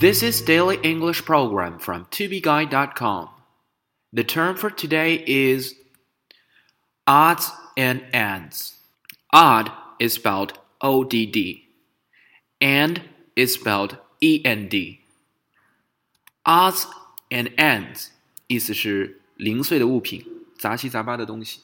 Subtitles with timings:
[0.00, 3.28] This is Daily English Program from tobeguide.com.
[4.12, 5.74] The term for today is
[7.06, 8.78] odds and ends.
[9.32, 11.68] Odd is spelled O D D,
[12.60, 13.02] and
[13.36, 15.00] is spelled E N D.
[16.46, 16.86] Odds
[17.30, 18.08] and ends
[18.48, 20.24] 意思是零碎的物品，
[20.58, 21.60] 杂七杂八的东西。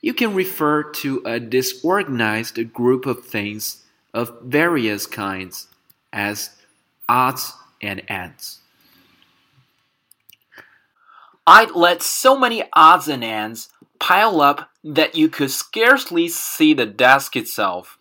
[0.00, 5.66] You can refer to a disorganized group of things of various kinds
[6.12, 6.50] as
[7.06, 8.60] odds and ends.
[11.46, 16.86] I'd let so many odds and ends pile up that you could scarcely see the
[16.86, 17.98] desk itself.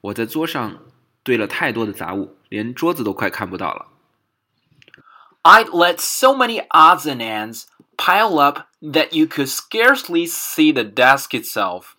[0.00, 0.78] 我在桌上
[1.22, 3.88] 堆了太多的杂物，连桌子都快看不到了。
[5.42, 7.66] I'd let so many odds and ends
[7.96, 11.94] pile up that you could scarcely see the desk itself.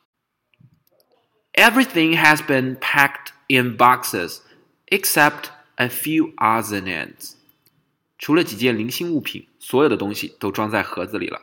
[1.53, 4.41] Everything has been packed in boxes
[4.91, 7.35] except a few odds and ends.
[8.17, 11.41] 除了几件零星物品，所有的东西都装在盒子里了。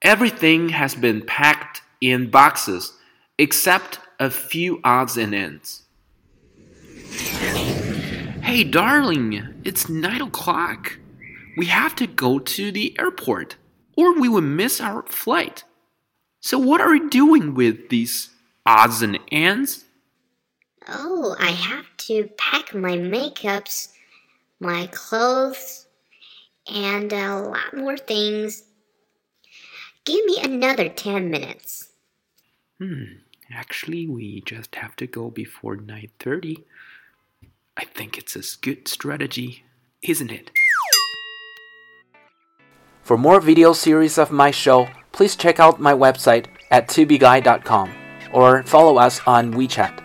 [0.00, 2.92] Everything has been packed in boxes
[3.36, 5.82] except a few odds and ends.
[8.42, 10.98] Hey, darling, it's nine o'clock.
[11.56, 13.56] We have to go to the airport,
[13.96, 15.64] or we will miss our flight.
[16.40, 18.30] So, what are you doing with these
[18.64, 19.84] odds and ends?
[20.87, 23.89] Oh, I have to pack my makeups,
[24.59, 25.87] my clothes,
[26.71, 28.63] and a lot more things.
[30.05, 31.89] Give me another 10 minutes.
[32.79, 33.03] Hmm,
[33.53, 36.63] actually, we just have to go before 9:30.
[37.77, 39.63] I think it's a good strategy,
[40.01, 40.51] isn't it?
[43.01, 47.91] For more video series of my show, please check out my website at tubeguy.com
[48.33, 50.02] or follow us on WeChat.